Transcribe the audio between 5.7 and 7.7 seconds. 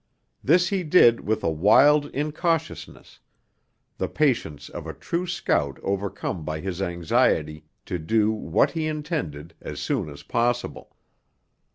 overcome by his anxiety